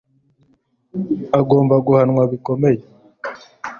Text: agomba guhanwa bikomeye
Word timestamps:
agomba 1.39 1.75
guhanwa 1.85 2.21
bikomeye 2.31 2.81